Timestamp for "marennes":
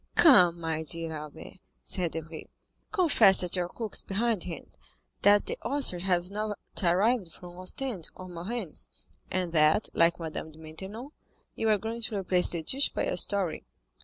8.27-8.87